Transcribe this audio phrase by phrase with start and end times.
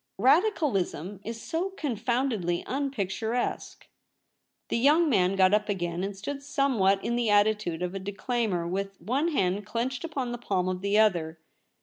[0.17, 3.87] Radicalism is so confoundedly un picturesque.'
[4.69, 8.67] The young man got up again and stood somewhat in the attitude of a declaimer,
[8.67, 11.37] with one hand clenched upon the palm of the other.